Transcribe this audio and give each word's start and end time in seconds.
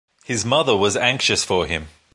His 0.23 0.43
mother 0.43 0.75
was 0.75 0.97
anxious 0.97 1.43
for 1.45 1.67
him. 1.67 1.89